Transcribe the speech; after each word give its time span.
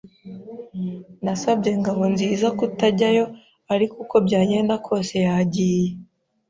Nasabye 1.23 1.71
Ngabonziza 1.81 2.47
kutajyayo, 2.57 3.25
ariko 3.73 3.93
uko 4.03 4.15
byagenda 4.25 4.73
kose 4.85 5.15
yagiye. 5.27 5.89